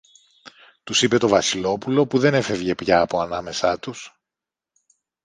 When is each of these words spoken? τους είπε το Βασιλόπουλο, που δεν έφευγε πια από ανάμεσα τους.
τους 0.83 1.01
είπε 1.01 1.17
το 1.17 1.27
Βασιλόπουλο, 1.27 2.07
που 2.07 2.19
δεν 2.19 2.33
έφευγε 2.33 2.75
πια 2.75 3.01
από 3.01 3.19
ανάμεσα 3.19 3.79
τους. 3.79 4.15